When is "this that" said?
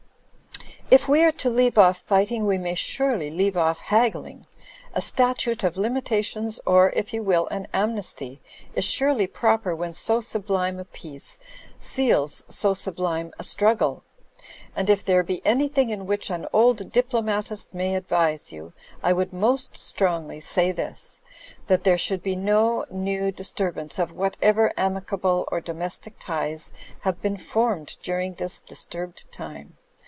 20.73-21.85